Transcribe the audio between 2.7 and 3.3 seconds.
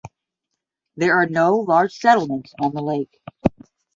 the lake.